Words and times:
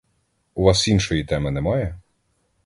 У 0.53 0.63
вас 0.63 0.87
іншої 0.87 1.23
теми 1.25 1.51
немає? 1.51 1.99